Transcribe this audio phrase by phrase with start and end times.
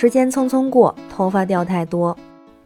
[0.00, 2.16] 时间匆匆过，头发掉太多。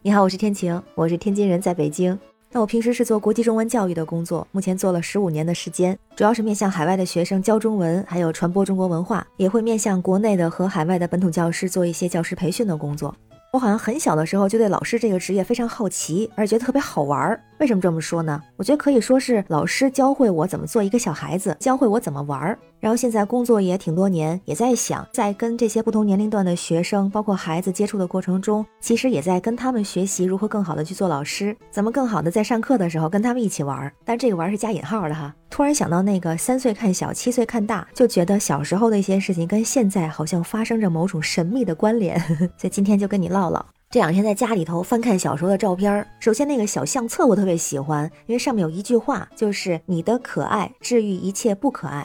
[0.02, 2.16] 你好，我是天晴，我是天津人，在北京。
[2.52, 13.12] 那我平时是做国际中文教育的工作，目前做了十五年的时间，主要是面向海外的学生教中文，还有传播中国文化，也会面向国内的和海外的本土教师做一些教师培训的工作。
[13.52, 17.40] 我好像很小的时候就对老师这个职业非常好奇，而且觉得特别好玩儿。
[17.64, 18.42] 为什么这么说呢？
[18.58, 22.58] 我觉得可以说是老师教会我怎么做一个小孩子，教会我怎么玩儿。
[22.78, 33.90] 然后现在工作也挺多年，也在想，在跟这些不同年龄段的学生，包括孩子接触的过程中，其实也在跟他们学习如何更好的去做老师，怎么更好的在上课的时候跟他们一起玩儿。
[34.04, 35.34] 但这个玩儿是加引号的哈。
[35.48, 42.20] 突然想到那个三岁看小，七岁看大，就觉得小时候的一些事情跟现在好像发生着某种神秘的关联。
[42.60, 43.64] 所以今天就跟你唠唠。
[43.94, 52.04] 这两天在家里头翻看小时候的照片，首先那个小相册我特别喜欢，因为上面有一句话，就是你的可爱治愈一切不可爱。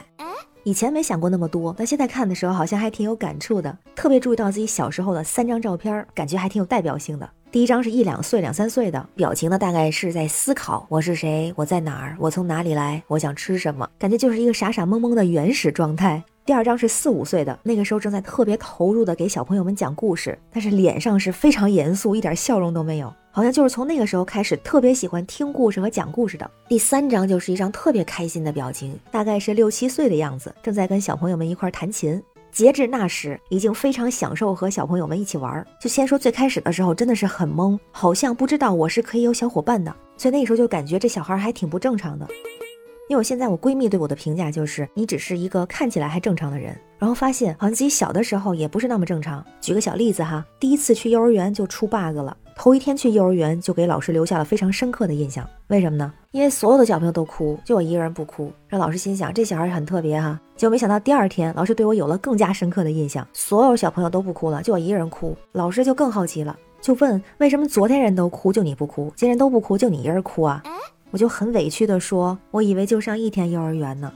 [0.63, 3.75] 以前没想过那么多，但现在看的时候好像还挺有感触的。
[3.95, 7.27] 特别注意到自己小时候的三张照片，感觉还挺有代表性的。
[7.51, 16.23] 第一张是一两岁、两三岁的，表情呢大概是在思考我是谁，我在哪儿，我从哪里来，我想吃什么，感觉就是一个傻傻懵懵的原始状态。
[16.49, 23.13] 第二张是四五岁的，那个时候正在特别投入的给小朋友们讲故事，但是脸上是非常严肃，一点笑容都没有。
[23.29, 26.51] 好像就是从那个时候开始特别喜欢听故事和讲故事的。
[26.67, 32.19] 第三张就是一张特别开心的表情，大概是六七岁的样子，正在跟小朋友们一块弹琴。
[32.51, 35.63] 截至那时，已经非常享受和小朋友们一起玩。
[35.79, 42.27] 就先说最开始的时候，真的是很懵，好像不知道我是可以有小伙伴的，所以那时候就感觉这小孩还挺不正常的。
[43.09, 46.79] 因为我现在我闺蜜对我的评价就是，你只是一个看起来还正常的人。
[46.99, 49.43] 然后发现好像自己小的时候也不是那么正常。
[49.59, 52.37] 举个小例子哈，第一次去幼儿园就出 bug 了。
[52.55, 55.43] 头一天去幼儿园就给老师留下了非常深刻的印象。
[55.69, 56.13] 为什么呢？
[56.29, 60.39] 因为所有的小朋友都哭，就我一个人不哭，让老师心想这小孩很特别哈。
[60.55, 65.35] 结果没想到第二天老师对我有了更加深刻的印象，所有小朋友都不哭了，就我一个人哭。
[65.53, 70.61] 老师就更好奇了，就问为什么昨天人都哭，就你不哭；今天都不哭，就你一个人哭啊？
[71.11, 74.11] 我就很委屈的说，我以为就上一天幼儿园呢，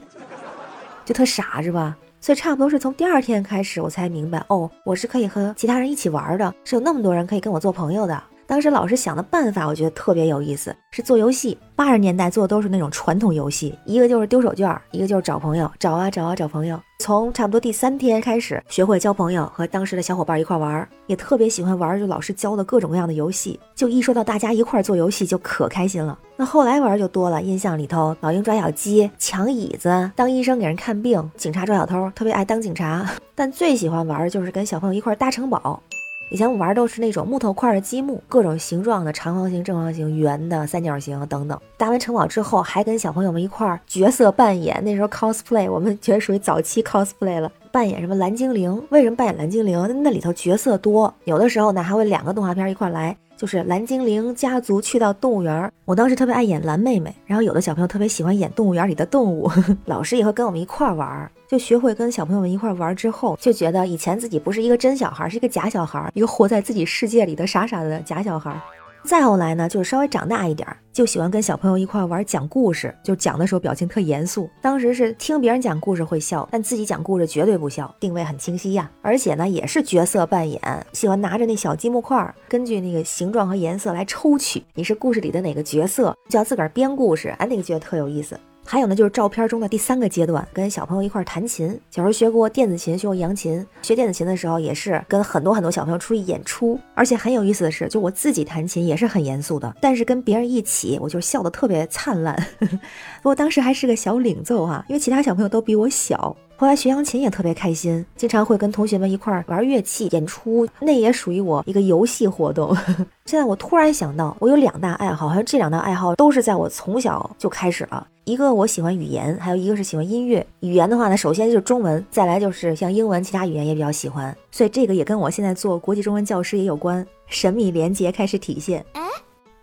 [1.04, 1.96] 就特傻是吧？
[2.20, 8.22] 所以差不多是从第二天开始，我才明白哦，我是可以和其他人一起玩的，是有那么多人可以跟我做朋友的。
[8.46, 11.56] 当时老师想的办法，我觉得特别有意思，是做游戏。
[11.76, 16.80] 八十年代做的都是那种传统游戏，一个就是丢手绢，一个就是找朋友，找啊找啊找朋友。
[17.00, 23.58] 从差不多第三天开始，学会交朋友，和当时的小伙伴一块玩，也特别喜欢玩就老师教的各种各样的游戏。
[23.74, 26.16] 就一说到大家一块做游戏，就可开心了。
[26.36, 33.04] 那后来玩就多了，印象里头，老鹰抓小鸡、抢椅子、当医生给人看病、警察抓小偷，特别爱当警察。
[33.34, 35.82] 但最喜欢玩就是跟小朋友一块搭城堡。
[36.30, 41.58] 以前我玩都是那种木头块的积木，各种形状的，长方形、正方形、圆的、三角形等等。
[41.76, 44.82] 搭完城堡之后，还跟小朋友们一块儿角色扮演。
[44.84, 48.82] 那时候 cosplay，我们觉得属于早期 cosplay 了，扮演什么蓝精灵？
[48.90, 50.02] 为什么扮演蓝精灵？
[50.02, 55.72] 那里头角色多，有的时候呢还会两个动画片一块来，就是蓝精灵家族去到动物园儿。
[55.84, 59.50] 我当时特别爱演蓝妹妹，然后有的小朋友特别喜欢演动物园里的动物，
[59.86, 61.30] 老师也会跟我们一块儿玩儿。
[61.46, 68.58] 就学会跟小朋友们一块儿玩儿之后，就觉得以前自己不是一个真小孩，是一个假小孩，一个活在自己世界里的傻傻的假小孩。
[69.04, 72.92] 再后来呢，就是稍微长大一点，就喜欢跟小朋友一块玩讲故事。
[73.04, 78.90] 就讲的时候表情特严肃，当时是听别人讲故事会笑，但自己讲故事绝对不笑，定位很清晰呀。
[79.02, 80.60] 而且呢，也是角色扮演，
[80.94, 87.28] 喜欢拿着那小积木块，根据那个形状和颜色来抽取你是故事里的哪个角色，就要自个儿编故事。
[87.38, 88.40] 哎，那个觉得特有意思。
[88.66, 91.68] 还有呢，就是照片中的第三个阶段，跟小朋友一块弹琴。
[91.90, 93.64] 小时候学过电子琴，学过扬琴。
[93.82, 96.78] 学电子琴的时候，也是跟很多很多小朋友出去演出。
[96.94, 102.34] 而且很有意思的是，就我自己弹琴也是很严肃的，但是跟别人一起，我就笑得特别灿烂。
[102.60, 106.34] 不过当时还是个小领奏哈，因为其他小朋友都比我小。
[106.64, 112.74] 后来学扬琴也特别开心，经常会跟同学们一块儿玩乐器演出，那也属于我一个游戏活动。
[113.26, 118.08] 现在我突然想到，我有两大爱好，好像这两大爱好都是在我从小就开始了。
[118.24, 120.46] 一个我喜欢语言，还有一个是喜欢音乐。
[120.60, 124.34] 语言的话呢，首先就是中文，再来就是像英文，其他语言也比较喜欢。
[124.50, 128.82] 所以这个也跟我现在做国际中文教师也有关，神秘连接开始体现。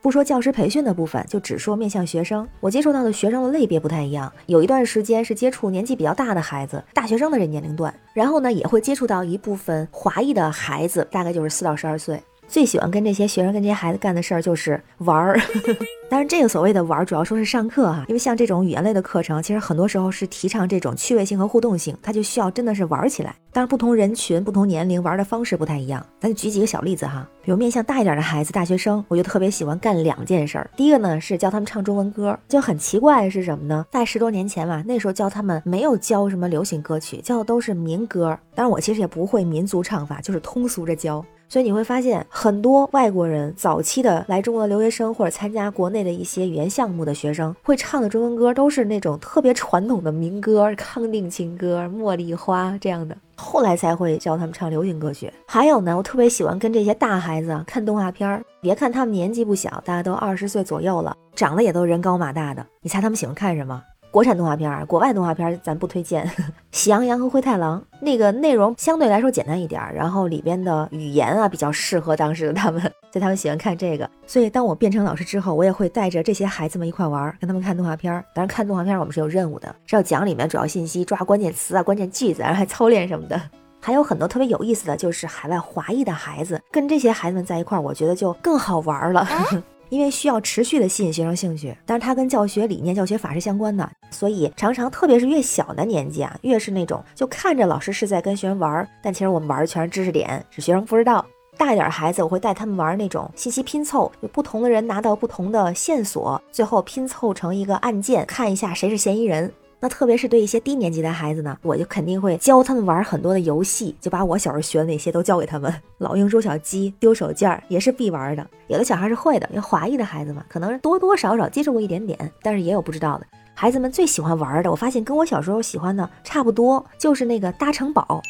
[0.01, 2.47] 不说教师培训的部分，就只说面向学生。
[2.59, 12.19] 我接触到的学生的类别不太一样，有一段时间是接触年纪比较大的孩子，大学生的这年龄段，然后呢也会接触到一部分华裔的孩子，大概就是四到十二岁。
[12.51, 15.39] 最喜欢跟这些学生、跟这些孩子干的事儿就是玩儿。
[16.11, 23.33] 当然，这个所谓的玩儿，主要说是上课哈，因为像这种语言类的课程，其实很多时候是提倡这种趣味性和互动性，它就需要真的是玩起来。
[23.53, 26.05] 当然，不同人群、不同年龄玩的方式不太一样。
[26.19, 30.69] 咱就举几个小例子哈，比如面向大一点的孩子，大学生，我就特别喜欢干两件事儿。
[30.75, 33.85] 第一个呢是教他们唱中文歌，就很奇怪是什么呢？
[33.89, 38.37] 在十多年前吧，那时候教他们没有教什么流行歌曲，教的都是民歌。
[38.53, 41.25] 当然，我其实也不会民族唱法，就是通俗着教。
[41.51, 53.13] 所以你会发现，很多外国人早期的来中国的留学生，或者参加国内的一些语言项目的学生，会唱的中文歌都是那种特别传统的民歌、康定情歌、茉莉花这样的。
[53.35, 55.29] 后来才会教他们唱流行歌曲。
[55.45, 58.41] 还有呢，我特别喜欢跟这些大孩子看动画片儿。
[58.61, 62.65] 别看他们年纪不小，大家都二十岁左右了，长得也都人高马大的。
[62.81, 63.83] 你猜他们喜欢看什么？
[64.11, 66.29] 国产动画片儿，国外动画片咱不推荐。
[66.71, 72.81] 喜羊羊和灰太狼那个内容相对来说简单一点，然后里边的语言啊比较适合当时的他们，
[73.11, 74.09] 所以他们喜欢看这个。
[74.27, 78.13] 所以当我变成老师之后，我也会带着这些孩子们一块玩，跟他们看动画片。
[78.35, 83.41] 当然看动画片我们是有任务的，是要讲里面主要信息，抓关键词啊、关键句子，然后还操练什么的。
[83.83, 89.27] 还有很多特别有意思的就是海外华裔的孩子，跟这些孩子们在一块儿，我觉得就更好玩了。
[89.91, 101.23] 因为需要持续的吸引学生兴趣，但是它跟教学理念、教学法是相关的，所以常常特别是越小的年纪啊，越是那种就看着老师是在跟学生玩，但其实我们玩的全是知识点，是学生不知道。
[101.57, 109.51] 大一点孩子，我会带他们玩那种信息拼凑，有不同的人拿到不同的线索，最后拼凑成一个案件，看一下谁是嫌疑人。
[109.81, 115.73] 那特别是对一些低年级的孩子呢，我就肯定会教他们玩很多的游戏，就把我小时候学的那些都教给他们。
[115.97, 118.47] 老鹰捉小鸡、丢手绢儿也是必玩的。
[118.67, 123.25] 有的小孩是会的，因为华裔的孩子嘛，可能多多少少接触过一点点，但是也有不知道的。
[123.55, 128.21] 孩子们最喜欢玩的，我发现跟我小时候喜欢的差不多，就是那个搭城堡。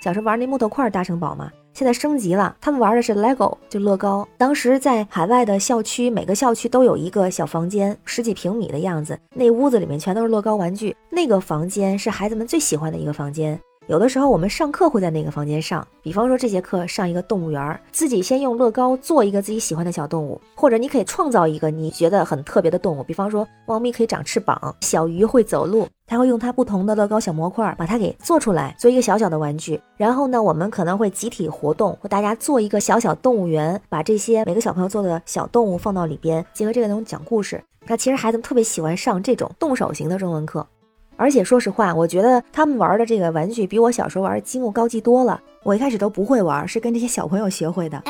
[0.00, 1.50] 小时候玩那木头块大城堡嘛。
[1.72, 4.26] 现在升级了，他们玩的是 LEGO，就乐高。
[4.36, 10.94] 当时在海外的校区，每个校区都有一个小房间，十几平米的样子，那屋子里面全都是乐高玩具。
[11.10, 13.58] 那个房间是孩子们最喜欢的一个房间。
[13.90, 29.80] 有的时候我们上课会在那个房间上，比方说这节课上一个动物园，自己先用乐高做一个自己喜欢的小动物，或者你可以创造一个你觉得很特别的动物，比方说猫咪可以长翅膀，小鱼会走路，他会用它不同的乐高小模块把它给做出来，做一个小小的玩具。
[29.96, 37.60] 然后呢，我们可能会集体活动，或大家做一个小小动物园，把这些每个小朋友做的小动物放到里边，结合这个内容讲故事。
[37.88, 40.64] 那其实孩子们特别喜欢上这种动手型的中文课。
[41.20, 45.38] 而且说实话，我觉得他们玩的这个玩具比我小时候玩的积木高级多了。
[45.62, 48.02] 我一开始都不会玩，是跟这些小朋友学会的。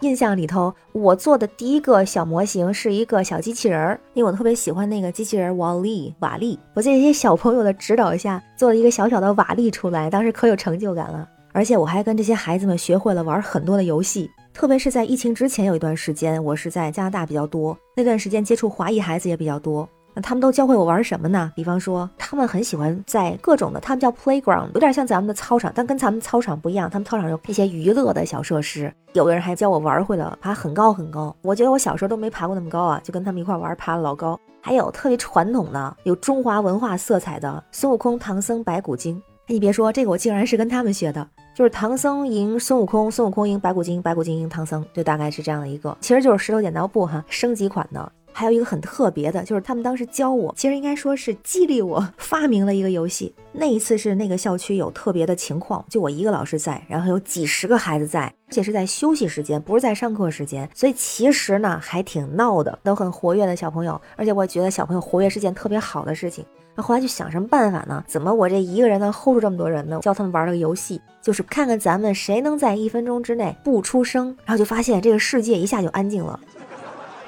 [0.00, 6.14] 印象里头，我做的第一个小模型是一个小机器人儿，因为我特别喜欢那个机器人瓦力。
[6.20, 11.28] 瓦力，我在这些小朋友的指导下做了一个小小的瓦力出来，当时可有成就感了。
[11.52, 19.86] 而且我还跟这些孩子们学会了玩很多的游戏，特别是在疫情之前有一段时间，我是在加拿大比较多，那段时间接触华裔孩子也比较多。
[20.16, 21.52] 那他们都教会我玩什么呢？
[21.54, 26.88] 比方说，他们很喜欢在各种的，他们叫 playground，有点像咱们的操场，但跟咱们操场不一样。
[26.88, 31.36] 他们操场有一些娱乐的小设施，有的人还教我玩会了爬很高很高。
[31.42, 34.40] 我觉得我小时候都没爬过那么高啊，就跟他们一块玩，爬了老高。
[34.62, 39.22] 还有特别传统的，有中华文化色彩的孙悟空、唐僧、白骨精。
[39.46, 48.10] 你别说，这个我竟然是跟他们学的，就是唐僧赢孙悟空，孙悟空赢白骨精，白骨精赢唐僧，就大概是这样的一个，其实就是石头剪刀布哈，升级款的。
[48.38, 53.34] 还有一个很特别的，就是他们当时教我，其实应该说是激励我 发明了一个游戏。
[53.50, 63.98] 那一次是那个校区有特别的情况，就我一个老师在，然后有几十个孩子在，而且是在休息时间，不是在上课时间，所以其实呢还挺闹的，都很活跃的小朋友。
[64.16, 66.44] 而且我觉得小朋友活跃是件特别好的事情。
[66.74, 68.04] 那后来就想什么办法呢？
[68.06, 69.98] 怎么我这一个人能 hold 住这么多人呢？
[70.02, 76.38] 教他们玩了个游戏，就是看看咱们谁能在一分钟之内不出声，然后就发现这个世界一下就安静了。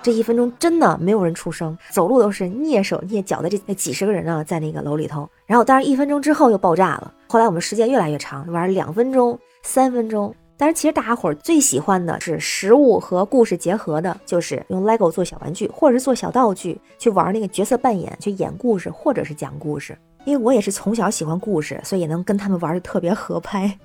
[0.03, 3.49] 这一分钟真的没有人出声，走路都是蹑手蹑脚的。
[3.49, 5.29] 这那几十个人啊，在那个楼里头。
[5.45, 7.13] 然后，当然一分钟之后又爆炸了。
[7.29, 10.35] 后来我们时间越来越长，玩两分钟、三分钟。
[10.57, 19.97] 但是其实大家伙儿最喜欢的是实物和故事结合的，就是用 LEGO 做小玩具，或者是做小道具去玩那个角色扮演，去演故事，或者是讲故事。
[20.25, 23.79] 因为我也是从小喜欢故事，所以也能跟他们玩的特别合拍。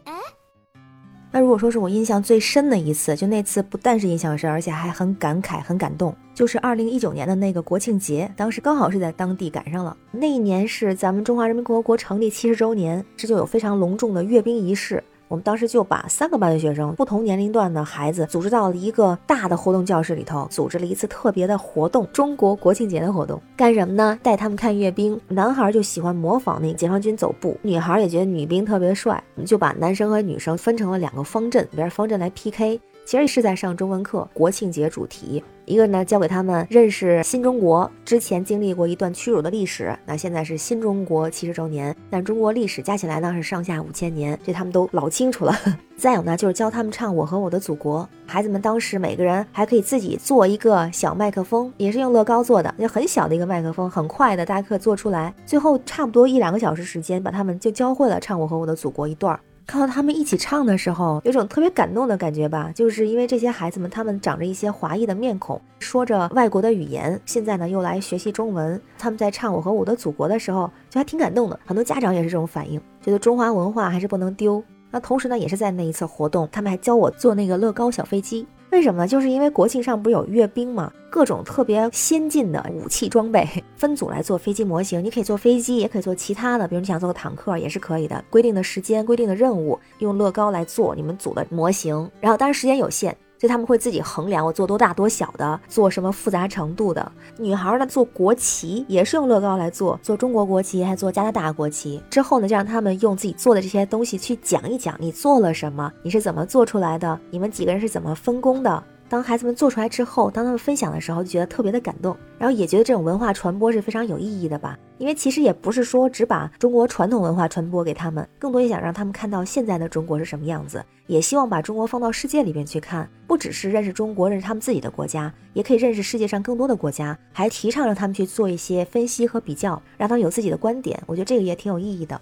[1.35, 9.97] 那如果说是我印象最深的一次，就那次不但是印象深，而且还很感慨、很感动，就是二零一九年的那个国庆节，当时刚好是在当地赶上了。
[10.11, 15.03] 那一年是咱们中华人民共和国成立七十周年，这就有非常隆重的阅兵仪式。
[15.33, 23.41] 我们当时就把三个班的学生，不同年龄段的孩子，组织到了一个大的活动教室里头，组织了一次特别的活动——中国国庆节的活动。
[23.57, 24.19] 干什么呢？
[24.21, 25.19] 带他们看阅兵。
[25.29, 32.79] 男孩就喜欢模仿那个解放军走步，女孩也觉得女兵特别帅，就把男生和女生分成了两个方阵，边方阵来 PK。
[33.05, 35.43] 其实是在上中文课，国庆节主题。
[35.65, 39.97] 一个呢，教给他们认识新中国之前经历过一段屈辱的历史。
[40.05, 45.55] 那现在是新中国七十周年，但中国历史加起来呢是上下五千年，这他们都老清楚了。
[45.95, 48.01] 再有呢，就是教他们唱《我和我的祖国》。
[48.29, 55.33] 孩子们当时每个人还可以自己做一个小麦克风，也是用乐高做的，就很小的一个麦克风，很快的大家可以做出来。
[55.45, 59.39] 最后差不多一两个小时时间，把他们就教会了唱《我和我的祖国》一段儿。
[59.65, 62.71] 看到他们一起唱的时候，有种特别感动的感觉吧。
[62.75, 68.79] 就是因为这些孩子们，他们长着一些华裔的面孔，说着外国的语言，现在呢又来学习中文。
[68.97, 71.59] 他们在唱《我和我的祖国》的时候，就还挺感动的。
[71.65, 74.63] 很多家长也是这种反应，觉得中华文化还是不能丢。
[74.91, 78.45] 那同时呢，也是在那一次活动，他们还教我做那个乐高小飞机。
[78.73, 79.07] 为什么呢？
[79.07, 85.03] 就是因为国庆上不是有阅兵嘛，各种特别先进的武器装备，分组来做飞机模型。
[85.03, 88.25] 你可以做飞机，也可以做其他的，比如你想做个坦克也是可以的。
[88.31, 92.09] 规定的时间、规定的任务，用乐高来做你们组的模型。
[92.19, 93.15] 然后当然时间有限。
[93.43, 97.11] 就他们会自己衡量我做多大多小的，做什么复杂程度的。
[97.37, 102.01] 女孩呢做国旗也是用乐高来做，做中国国旗还做加拿大国旗。
[102.09, 108.81] 之后呢就让他们用自己做的这些东西去讲一讲你做了什么，你是怎么做出来的，你们几个人是怎么分工的。
[109.13, 114.75] 当孩子们做出来之后，当他们分享的时候，就觉得特别的感动，然后也觉得这种文化传播是非常有意义的吧。
[114.97, 130.99] 因为其实也不是说只把中国传统文化传播给他们，更多也想让他们看到现在的中国是什么样子，也希望把中国放到世界里面去看，不只是认识中国，认识他们自己的国家，也可以认识世界上更多的国家，还提倡让他们去做一些分析和比较，让他们有自己的观点。
[131.05, 132.19] 我觉得这个也挺有意义的。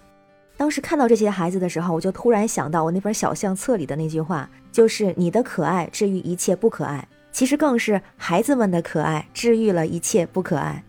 [0.62, 7.04] 当时看到这些孩子的时候，我就突然想到我那本小相册里的那句话，就是你的可爱治愈一切不可爱。
[7.32, 10.80] 其实更是孩子们的可爱治愈了一切不可爱。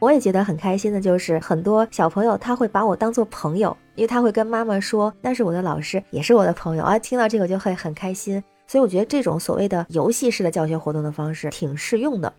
[0.00, 6.98] 我也觉得很开心的，就是很多小朋友他会把我当做朋友，因为他会跟妈妈说，但是我的老师也是我的朋友啊。
[6.98, 8.44] 听到这个就会很开心。
[8.66, 12.30] 所以我觉得这种所谓的游戏式的教学活动的方式挺适用的。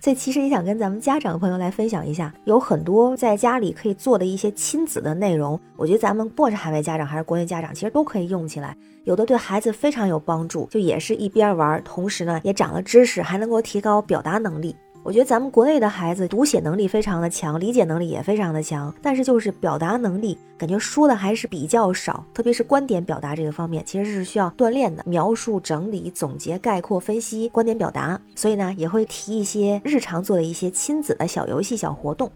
[0.00, 5.58] 所以其实也想跟咱们家长朋友来分享一下，有很多在家里可以做的一些亲子的内容。
[5.76, 8.76] 我觉得咱们不管是海外家长还是国内家长，其实都可以用起来。
[9.04, 14.76] 有的对孩子非常有帮助，就也是一边玩，同时呢也长了知识，还能够提高表达能力。
[15.04, 25.02] 我觉得咱们国内的孩子读写能力非常的强，理解能力也非常的强，但是就是表达能力感觉说的还是比较少，特别是观点表达这个方面，其实是需要锻炼的。
[25.06, 32.30] 描述、整理、总结、概括、分析、观点表达，所以呢也会提一些日常做的一些亲子的小游戏、小活动。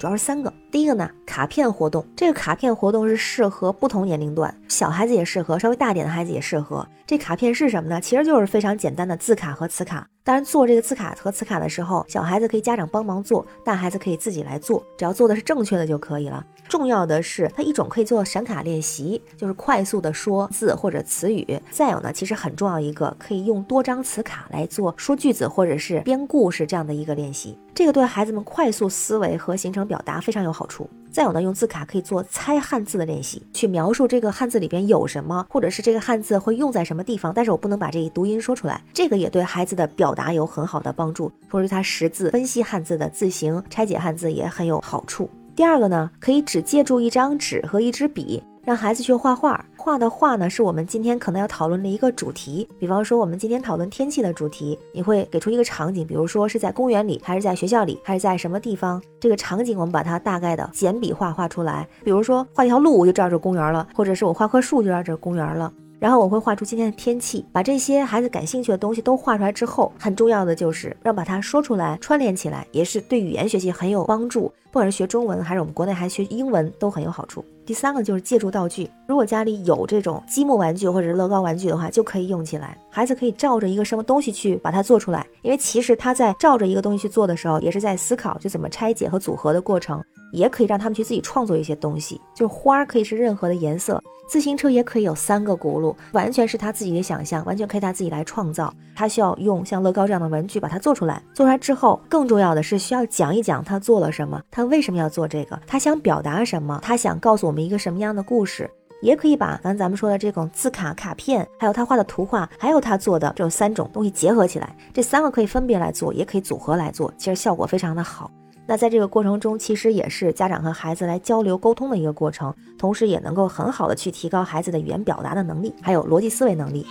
[0.00, 2.02] 主要是三个，第一个呢，卡片活动。
[2.16, 6.88] 这个卡片活动是适合不同年龄段，小孩子也适合，稍微大点的孩子也适合。
[7.06, 8.00] 这卡片是什么呢？
[8.00, 10.08] 其实就是非常简单的字卡和词卡。
[10.24, 16.42] 当然，做这个字卡和词卡的时候，小孩子可以家长帮忙做，大孩子可以自己来做，只要做的是正确的就可以了。
[16.66, 27.58] 重要的是，它一种可以做闪卡练习，就是快速的说字或者词语；再有呢，其实很重要一个，可以用多张词卡来做说句子或者是编故事这样的一个练习。
[27.80, 30.86] 这个对孩子们快速思维和形成表达非常有好处。
[31.10, 38.82] 再有呢，用字卡可以做猜汉字的练习，去描述这个汉字里边有什么，或者是这个汉字会用在什么地方，但是我不能把这一读音说出来。
[38.92, 45.30] 这个也对孩子的表达有很好的帮助，或者他识字、分析汉字的字形、拆解汉字也很有好处。
[45.56, 49.64] 第二个呢，可以只借助一张纸和一支笔，让孩子去画画。
[49.76, 52.68] 画的画呢，是我们今天可能要讨论的一个主题。
[52.78, 59.02] 比方说，我们今天讨论天气的主题，你会给出一个场景，比如说是在公园里，还是在学校里，还是在什么地方？
[59.18, 61.88] 这个场景我们把它大概的简笔画画出来。
[62.04, 65.72] 比如说画一条路，我就知道这公园了；或者是我画棵树，就知道这公园了。
[65.98, 74.52] 然后我会画出今天的天气，把这些孩子感兴趣的东西都画出来之后，很重要的就是让把它说出来，串联起来，也是对语言学习很有帮助。
[74.70, 77.44] 不管是学中文，还是我们国内还学英文，都很有好处。
[77.70, 82.76] 第三个就是借助道具，如果家里有这种积木玩具或者是乐高玩具的话，就可以用起来。
[82.90, 90.02] 孩子可以照着一个什么东西去把它做出来，因为其实他在照着一个东西去做的时候，也是在思考就怎么拆解和组合的过程。
[90.32, 98.72] 也可以让他们去自己创作一些东西，就是花可以是任何的颜色，自行车也可以有三个轱辘，完全是他自己的想象，完全可以他自己来创造。
[98.94, 108.70] 他需要用像乐高这样的文具把它做出来，做出来之后，更重要的是需要讲一讲他做了什么，他为什么要做这个，他想表达什么，他想告诉我们一个什么样的故事。
[109.02, 118.30] 也可以把刚才咱们说的这种字卡、卡片，还有他画的图画，还有他做的这三种东西结合起来，这三个可以分别来做，也可以组合来做，其实效果非常的好。
[118.66, 126.86] 那在这个过程中，其实也是家长和孩子来交流沟通的一个过程，同时也能够很好的去提高孩子的语言表达的能力，还有逻辑思维能力。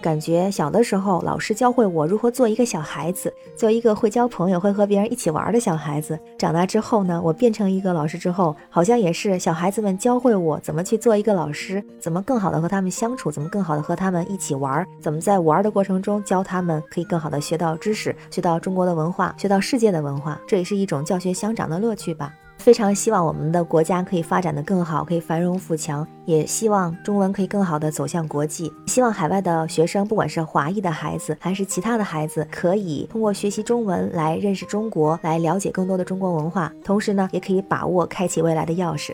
[0.00, 6.18] 感觉小的时候，老师教会我如何做一个小孩子，做一个会交朋友、会和别人一起玩的小孩子。
[6.38, 20.40] 长大之后呢，我变成一个老师之后，好像也是小孩子们教会我怎么去做一个老师，怎么更好的和他们相处，怎么更好的和他们一起玩，怎么在玩的过程中教他们可以更好的学到知识，学到中国的文化，学到世界的文化。
[20.46, 22.32] 这也是一种教学相长的乐趣吧。
[22.60, 28.70] 非常希望我们的国家可以发展的更好，可以繁荣富强，也希望中文可以更好的走向国际。
[28.86, 39.12] 希望海外的学生，不管是华裔的孩子还是其他的孩子，可以通过学习中文来认识中国，来了解更多的中国文化，同时呢，也可以把握开启未来的钥匙。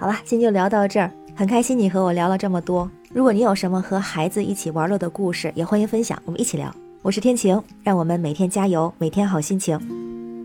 [0.00, 1.10] 好了，今天就聊到这儿。
[1.34, 2.90] 很开心你和我聊了这么多。
[3.12, 6.74] 如果你有什么和孩子一起玩乐的故事，也欢迎分享，我们一起聊。
[7.02, 9.78] 我是天晴，让我们每天加油，每天好心情。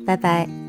[0.06, 0.61] 拜拜。